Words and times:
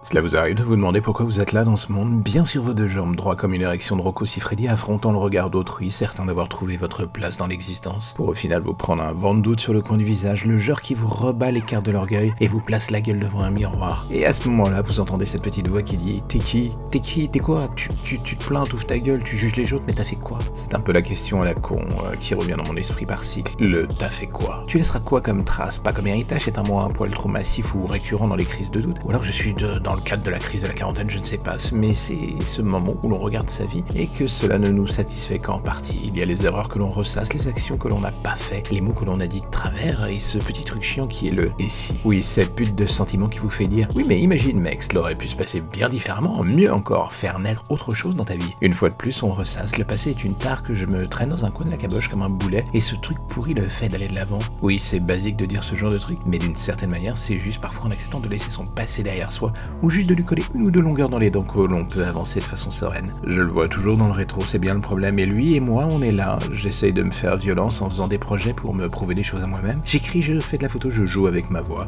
Cela 0.00 0.20
vous 0.20 0.36
arrive 0.36 0.54
de 0.54 0.62
vous 0.62 0.76
demander 0.76 1.00
pourquoi 1.00 1.26
vous 1.26 1.40
êtes 1.40 1.50
là 1.50 1.64
dans 1.64 1.74
ce 1.74 1.90
monde, 1.90 2.22
bien 2.22 2.44
sur 2.44 2.62
vos 2.62 2.72
deux 2.72 2.86
jambes, 2.86 3.16
droit 3.16 3.34
comme 3.34 3.52
une 3.52 3.62
érection 3.62 3.96
de 3.96 4.00
Rocco 4.00 4.24
Siffredi, 4.24 4.68
affrontant 4.68 5.10
le 5.10 5.18
regard 5.18 5.50
d'autrui, 5.50 5.90
certain 5.90 6.24
d'avoir 6.24 6.48
trouvé 6.48 6.76
votre 6.76 7.04
place 7.04 7.36
dans 7.36 7.48
l'existence, 7.48 8.14
pour 8.16 8.28
au 8.28 8.34
final 8.34 8.62
vous 8.62 8.74
prendre 8.74 9.02
un 9.02 9.12
vent 9.12 9.34
de 9.34 9.40
doute 9.40 9.58
sur 9.58 9.72
le 9.72 9.82
coin 9.82 9.96
du 9.96 10.04
visage, 10.04 10.44
le 10.44 10.56
genre 10.56 10.82
qui 10.82 10.94
vous 10.94 11.08
rebat 11.08 11.50
les 11.50 11.62
cartes 11.62 11.84
de 11.84 11.90
l'orgueil 11.90 12.32
et 12.38 12.46
vous 12.46 12.60
place 12.60 12.92
la 12.92 13.00
gueule 13.00 13.18
devant 13.18 13.40
un 13.40 13.50
miroir. 13.50 14.06
Et 14.12 14.24
à 14.24 14.32
ce 14.32 14.48
moment-là, 14.48 14.82
vous 14.82 15.00
entendez 15.00 15.26
cette 15.26 15.42
petite 15.42 15.66
voix 15.66 15.82
qui 15.82 15.96
dit 15.96 16.22
T'es 16.28 16.38
qui? 16.38 16.76
T'es 16.90 17.00
qui? 17.00 17.28
T'es 17.28 17.40
quoi? 17.40 17.66
Tu, 17.74 17.88
tu, 18.04 18.20
tu, 18.20 18.36
te 18.36 18.44
plains, 18.44 18.64
t'ouvres 18.64 18.86
ta 18.86 18.98
gueule, 18.98 19.24
tu 19.24 19.36
juges 19.36 19.56
les 19.56 19.72
autres, 19.72 19.84
mais 19.88 19.94
t'as 19.94 20.04
fait 20.04 20.16
quoi? 20.16 20.38
C'est 20.54 20.76
un 20.76 20.80
peu 20.80 20.92
la 20.92 21.02
question 21.02 21.42
à 21.42 21.44
la 21.44 21.54
con 21.54 21.80
euh, 22.04 22.14
qui 22.20 22.34
revient 22.34 22.54
dans 22.56 22.72
mon 22.72 22.76
esprit 22.76 23.04
par 23.04 23.24
cycle. 23.24 23.52
Le 23.58 23.88
t'as 23.88 24.10
fait 24.10 24.28
quoi? 24.28 24.62
Tu 24.68 24.78
laisseras 24.78 25.00
quoi 25.00 25.20
comme 25.20 25.42
trace? 25.42 25.76
Pas 25.76 25.92
comme 25.92 26.06
héritage, 26.06 26.42
c'est 26.44 26.56
un 26.56 26.62
mot 26.62 26.78
un 26.78 26.88
poil 26.88 27.10
trop 27.10 27.28
massif 27.28 27.74
ou 27.74 27.84
récurrent 27.84 28.28
dans 28.28 28.36
les 28.36 28.44
crises 28.44 28.70
de 28.70 28.80
doute. 28.80 28.98
Ou 29.04 29.10
alors 29.10 29.24
je 29.24 29.32
suis 29.32 29.54
dans 29.88 29.94
le 29.94 30.02
cadre 30.02 30.22
de 30.22 30.30
la 30.30 30.38
crise 30.38 30.62
de 30.64 30.66
la 30.68 30.74
quarantaine, 30.74 31.08
je 31.08 31.18
ne 31.18 31.24
sais 31.24 31.38
pas, 31.38 31.56
mais 31.72 31.94
c'est 31.94 32.44
ce 32.44 32.60
moment 32.60 32.94
où 33.02 33.08
l'on 33.08 33.18
regarde 33.18 33.48
sa 33.48 33.64
vie 33.64 33.82
et 33.94 34.06
que 34.06 34.26
cela 34.26 34.58
ne 34.58 34.68
nous 34.68 34.86
satisfait 34.86 35.38
qu'en 35.38 35.60
partie. 35.60 35.98
Il 36.04 36.18
y 36.18 36.20
a 36.20 36.26
les 36.26 36.44
erreurs 36.44 36.68
que 36.68 36.78
l'on 36.78 36.90
ressasse, 36.90 37.32
les 37.32 37.48
actions 37.48 37.78
que 37.78 37.88
l'on 37.88 38.00
n'a 38.00 38.10
pas 38.10 38.36
fait, 38.36 38.70
les 38.70 38.82
mots 38.82 38.92
que 38.92 39.06
l'on 39.06 39.18
a 39.18 39.26
dit 39.26 39.40
de 39.40 39.46
travers 39.46 40.06
et 40.06 40.20
ce 40.20 40.36
petit 40.36 40.62
truc 40.62 40.82
chiant 40.82 41.06
qui 41.06 41.28
est 41.28 41.30
le 41.30 41.52
et 41.58 41.70
si. 41.70 41.98
Oui, 42.04 42.22
cette 42.22 42.54
butte 42.54 42.74
de 42.74 42.84
sentiment 42.84 43.28
qui 43.28 43.38
vous 43.38 43.48
fait 43.48 43.66
dire 43.66 43.88
oui, 43.94 44.04
mais 44.06 44.20
imagine, 44.20 44.60
mec, 44.60 44.82
cela 44.82 45.00
aurait 45.00 45.14
pu 45.14 45.26
se 45.26 45.36
passer 45.36 45.62
bien 45.62 45.88
différemment, 45.88 46.44
mieux 46.44 46.70
encore, 46.70 47.14
faire 47.14 47.38
naître 47.38 47.62
autre 47.70 47.94
chose 47.94 48.14
dans 48.14 48.26
ta 48.26 48.36
vie. 48.36 48.54
Une 48.60 48.74
fois 48.74 48.90
de 48.90 48.94
plus, 48.94 49.22
on 49.22 49.32
ressasse. 49.32 49.78
Le 49.78 49.84
passé 49.84 50.10
est 50.10 50.22
une 50.22 50.34
tare 50.34 50.62
que 50.62 50.74
je 50.74 50.84
me 50.84 51.08
traîne 51.08 51.30
dans 51.30 51.46
un 51.46 51.50
coin 51.50 51.64
de 51.64 51.70
la 51.70 51.78
caboche 51.78 52.08
comme 52.08 52.20
un 52.20 52.28
boulet 52.28 52.64
et 52.74 52.80
ce 52.80 52.94
truc 52.94 53.16
pourrit 53.30 53.54
le 53.54 53.66
fait 53.66 53.88
d'aller 53.88 54.08
de 54.08 54.14
l'avant. 54.14 54.40
Oui, 54.60 54.78
c'est 54.78 55.00
basique 55.00 55.36
de 55.36 55.46
dire 55.46 55.64
ce 55.64 55.74
genre 55.74 55.90
de 55.90 55.98
truc, 55.98 56.18
mais 56.26 56.36
d'une 56.36 56.56
certaine 56.56 56.90
manière, 56.90 57.16
c'est 57.16 57.38
juste 57.38 57.62
parfois 57.62 57.86
en 57.86 57.90
acceptant 57.90 58.20
de 58.20 58.28
laisser 58.28 58.50
son 58.50 58.66
passé 58.66 59.02
derrière 59.02 59.32
soi 59.32 59.54
ou 59.82 59.90
juste 59.90 60.08
de 60.08 60.14
lui 60.14 60.24
coller 60.24 60.42
ou 60.54 60.70
de 60.70 60.80
longueur 60.80 61.08
dans 61.08 61.18
les 61.18 61.30
dents 61.30 61.42
que 61.42 61.60
l'on 61.60 61.84
peut 61.84 62.04
avancer 62.04 62.40
de 62.40 62.44
façon 62.44 62.70
sereine. 62.70 63.12
Je 63.26 63.40
le 63.40 63.50
vois 63.50 63.68
toujours 63.68 63.96
dans 63.96 64.06
le 64.06 64.12
rétro, 64.12 64.42
c'est 64.44 64.58
bien 64.58 64.74
le 64.74 64.80
problème. 64.80 65.18
Et 65.18 65.26
lui 65.26 65.54
et 65.54 65.60
moi, 65.60 65.86
on 65.90 66.02
est 66.02 66.12
là. 66.12 66.38
J'essaye 66.52 66.92
de 66.92 67.02
me 67.02 67.10
faire 67.10 67.36
violence 67.36 67.82
en 67.82 67.90
faisant 67.90 68.08
des 68.08 68.18
projets 68.18 68.52
pour 68.52 68.74
me 68.74 68.88
prouver 68.88 69.14
des 69.14 69.22
choses 69.22 69.42
à 69.42 69.46
moi-même. 69.46 69.80
J'écris, 69.84 70.22
je 70.22 70.38
fais 70.40 70.58
de 70.58 70.62
la 70.62 70.68
photo, 70.68 70.90
je 70.90 71.06
joue 71.06 71.26
avec 71.26 71.50
ma 71.50 71.60
voix. 71.60 71.86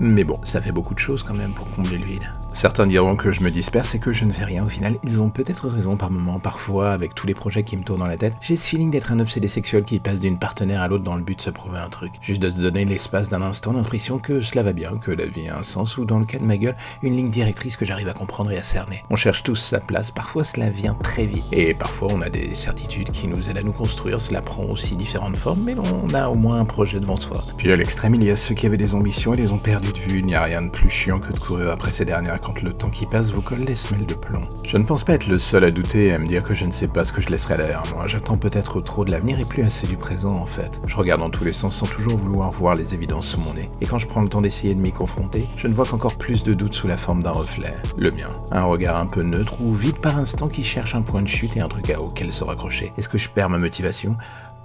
Mais 0.00 0.24
bon, 0.24 0.38
ça 0.44 0.60
fait 0.60 0.72
beaucoup 0.72 0.94
de 0.94 0.98
choses 0.98 1.22
quand 1.22 1.34
même 1.34 1.52
pour 1.52 1.68
combler 1.70 1.98
le 1.98 2.04
vide. 2.04 2.30
Certains 2.52 2.86
diront 2.86 3.16
que 3.16 3.30
je 3.30 3.42
me 3.42 3.50
disperse 3.50 3.94
et 3.94 3.98
que 3.98 4.12
je 4.12 4.24
ne 4.24 4.32
fais 4.32 4.44
rien 4.44 4.64
au 4.64 4.68
final. 4.68 4.96
Ils 5.04 5.22
ont 5.22 5.30
peut-être 5.30 5.68
raison 5.68 5.96
par 5.96 6.10
moments. 6.10 6.38
Parfois, 6.38 6.92
avec 6.92 7.14
tous 7.14 7.26
les 7.26 7.34
projets 7.34 7.62
qui 7.62 7.76
me 7.76 7.82
tournent 7.82 8.00
dans 8.00 8.06
la 8.06 8.16
tête, 8.16 8.34
j'ai 8.40 8.56
ce 8.56 8.66
feeling 8.66 8.90
d'être 8.90 9.12
un 9.12 9.20
obsédé 9.20 9.48
sexuel 9.48 9.84
qui 9.84 10.00
passe 10.00 10.20
d'une 10.20 10.38
partenaire 10.38 10.82
à 10.82 10.88
l'autre 10.88 11.04
dans 11.04 11.16
le 11.16 11.22
but 11.22 11.36
de 11.36 11.42
se 11.42 11.50
prouver 11.50 11.78
un 11.78 11.88
truc. 11.88 12.12
Juste 12.20 12.42
de 12.42 12.50
se 12.50 12.60
donner 12.60 12.84
l'espace 12.84 13.28
d'un 13.28 13.42
instant 13.42 13.72
l'impression 13.72 14.18
que 14.18 14.40
cela 14.40 14.62
va 14.62 14.72
bien, 14.72 14.98
que 15.00 15.10
la 15.10 15.26
vie 15.26 15.48
a 15.48 15.58
un 15.58 15.62
sens 15.62 15.96
ou 15.98 16.04
dans 16.04 16.18
le 16.18 16.24
cas 16.24 16.38
de 16.38 16.44
ma 16.44 16.56
gueule, 16.56 16.76
une 17.02 17.16
ligne 17.16 17.30
directrice 17.30 17.76
que 17.76 17.84
j'arrive 17.84 18.08
à 18.08 18.12
comprendre 18.12 18.50
et 18.52 18.58
à 18.58 18.62
cerner. 18.62 19.04
On 19.10 19.16
cherche 19.16 19.42
tous 19.42 19.56
sa 19.56 19.80
place, 19.80 20.10
parfois 20.10 20.44
cela 20.44 20.70
vient 20.70 20.94
très 20.94 21.26
vite. 21.26 21.44
Et 21.52 21.74
parfois 21.74 22.08
on 22.12 22.20
a 22.20 22.28
des 22.28 22.54
certitudes 22.54 23.10
qui 23.10 23.28
nous 23.28 23.50
aident 23.50 23.58
à 23.58 23.62
nous 23.62 23.72
construire, 23.72 24.20
cela 24.20 24.40
prend 24.40 24.64
aussi 24.64 24.96
différentes 24.96 25.36
formes, 25.36 25.62
mais 25.64 25.74
on 25.74 26.12
a 26.14 26.28
au 26.28 26.34
moins 26.34 26.58
un 26.58 26.64
projet 26.64 27.00
devant 27.00 27.16
soi. 27.16 27.42
Puis 27.56 27.72
à 27.72 27.76
l'extrême, 27.76 28.14
il 28.14 28.24
y 28.24 28.30
a 28.30 28.36
ceux 28.36 28.54
qui 28.54 28.66
avaient 28.66 28.76
des 28.76 28.94
ambitions 28.94 29.34
et 29.34 29.36
les 29.36 29.52
ont 29.52 29.58
perdues 29.58 29.81
de 29.90 29.98
vue. 29.98 30.18
Il 30.20 30.26
n'y 30.26 30.34
a 30.34 30.42
rien 30.42 30.62
de 30.62 30.70
plus 30.70 30.88
chiant 30.88 31.18
que 31.18 31.32
de 31.32 31.38
courir 31.38 31.70
après 31.70 31.90
ces 31.90 32.04
dernières 32.04 32.40
quand 32.40 32.62
le 32.62 32.72
temps 32.72 32.90
qui 32.90 33.06
passe 33.06 33.32
vous 33.32 33.42
colle 33.42 33.64
des 33.64 33.74
semelles 33.74 34.06
de 34.06 34.14
plomb. 34.14 34.42
Je 34.64 34.76
ne 34.76 34.84
pense 34.84 35.02
pas 35.02 35.14
être 35.14 35.26
le 35.26 35.38
seul 35.38 35.64
à 35.64 35.70
douter 35.70 36.08
et 36.08 36.12
à 36.12 36.18
me 36.18 36.28
dire 36.28 36.44
que 36.44 36.54
je 36.54 36.66
ne 36.66 36.70
sais 36.70 36.86
pas 36.86 37.04
ce 37.04 37.12
que 37.12 37.20
je 37.20 37.28
laisserai 37.28 37.56
derrière 37.56 37.82
moi. 37.92 38.06
J'attends 38.06 38.36
peut-être 38.36 38.80
trop 38.80 39.04
de 39.04 39.10
l'avenir 39.10 39.40
et 39.40 39.44
plus 39.44 39.64
assez 39.64 39.86
du 39.86 39.96
présent 39.96 40.34
en 40.34 40.46
fait. 40.46 40.80
Je 40.86 40.96
regarde 40.96 41.20
dans 41.20 41.30
tous 41.30 41.44
les 41.44 41.52
sens 41.52 41.74
sans 41.74 41.86
toujours 41.86 42.16
vouloir 42.16 42.50
voir 42.50 42.74
les 42.74 42.94
évidences 42.94 43.26
sous 43.26 43.40
mon 43.40 43.54
nez. 43.54 43.70
Et 43.80 43.86
quand 43.86 43.98
je 43.98 44.06
prends 44.06 44.22
le 44.22 44.28
temps 44.28 44.40
d'essayer 44.42 44.74
de 44.74 44.80
m'y 44.80 44.92
confronter, 44.92 45.48
je 45.56 45.66
ne 45.66 45.74
vois 45.74 45.86
qu'encore 45.86 46.16
plus 46.16 46.44
de 46.44 46.52
doutes 46.52 46.74
sous 46.74 46.86
la 46.86 46.96
forme 46.96 47.22
d'un 47.22 47.32
reflet. 47.32 47.74
Le 47.96 48.10
mien. 48.10 48.30
Un 48.50 48.64
regard 48.64 48.96
un 48.96 49.06
peu 49.06 49.22
neutre 49.22 49.60
ou 49.62 49.72
vide 49.74 49.98
par 49.98 50.18
instant 50.18 50.48
qui 50.48 50.62
cherche 50.62 50.94
un 50.94 51.02
point 51.02 51.22
de 51.22 51.28
chute 51.28 51.56
et 51.56 51.60
un 51.60 51.68
truc 51.68 51.90
à 51.90 52.00
auquel 52.00 52.30
se 52.30 52.44
raccrocher. 52.44 52.92
Est-ce 52.98 53.08
que 53.08 53.18
je 53.18 53.28
perds 53.28 53.48
ma 53.48 53.58
motivation? 53.58 54.16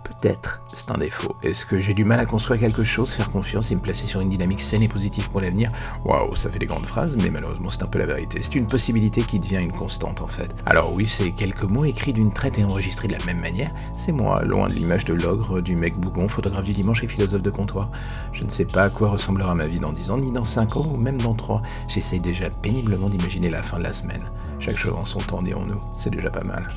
Peut-être, 0.03 0.61
c'est 0.67 0.89
un 0.89 0.97
défaut. 0.97 1.35
Est-ce 1.43 1.65
que 1.65 1.79
j'ai 1.79 1.93
du 1.93 2.05
mal 2.05 2.19
à 2.19 2.25
construire 2.25 2.59
quelque 2.59 2.83
chose, 2.83 3.11
faire 3.11 3.29
confiance 3.29 3.71
et 3.71 3.75
me 3.75 3.81
placer 3.81 4.07
sur 4.07 4.21
une 4.21 4.29
dynamique 4.29 4.61
saine 4.61 4.81
et 4.81 4.87
positive 4.87 5.06
pour 5.31 5.41
l'avenir 5.41 5.69
Waouh, 6.05 6.35
ça 6.35 6.49
fait 6.49 6.59
des 6.59 6.65
grandes 6.65 6.85
phrases, 6.85 7.15
mais 7.21 7.29
malheureusement 7.29 7.69
c'est 7.69 7.83
un 7.83 7.87
peu 7.87 7.99
la 7.99 8.05
vérité. 8.05 8.39
C'est 8.41 8.55
une 8.55 8.67
possibilité 8.67 9.21
qui 9.21 9.39
devient 9.39 9.61
une 9.61 9.71
constante 9.71 10.21
en 10.21 10.27
fait. 10.27 10.53
Alors 10.65 10.93
oui, 10.93 11.07
c'est 11.07 11.31
quelques 11.31 11.63
mots 11.63 11.85
écrits 11.85 12.13
d'une 12.13 12.31
traite 12.31 12.59
et 12.59 12.63
enregistrés 12.63 13.07
de 13.07 13.13
la 13.13 13.25
même 13.25 13.39
manière. 13.39 13.71
C'est 13.93 14.11
moi, 14.11 14.43
loin 14.43 14.67
de 14.67 14.73
l'image 14.73 15.05
de 15.05 15.13
l'ogre, 15.13 15.61
du 15.61 15.75
mec 15.75 15.97
bougon, 15.97 16.27
photographe 16.27 16.65
du 16.65 16.73
dimanche 16.73 17.03
et 17.03 17.07
philosophe 17.07 17.41
de 17.41 17.49
comptoir. 17.49 17.89
Je 18.33 18.43
ne 18.43 18.49
sais 18.49 18.65
pas 18.65 18.83
à 18.83 18.89
quoi 18.89 19.09
ressemblera 19.09 19.55
ma 19.55 19.67
vie 19.67 19.79
dans 19.79 19.91
10 19.91 20.11
ans, 20.11 20.17
ni 20.17 20.31
dans 20.31 20.43
5 20.43 20.77
ans, 20.77 20.91
ou 20.93 20.97
même 20.97 21.19
dans 21.19 21.33
3. 21.33 21.61
J'essaye 21.87 22.19
déjà 22.19 22.49
péniblement 22.49 23.09
d'imaginer 23.09 23.49
la 23.49 23.61
fin 23.61 23.77
de 23.77 23.83
la 23.83 23.93
semaine. 23.93 24.29
Chaque 24.59 24.77
chose 24.77 24.97
en 24.97 25.05
son 25.05 25.19
temps, 25.19 25.41
dirons-nous. 25.41 25.79
C'est 25.93 26.09
déjà 26.09 26.29
pas 26.29 26.43
mal. 26.43 26.67